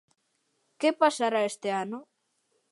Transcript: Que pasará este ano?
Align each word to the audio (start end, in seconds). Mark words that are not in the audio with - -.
Que 0.79 0.89
pasará 1.01 1.41
este 1.51 1.69
ano? 1.83 1.99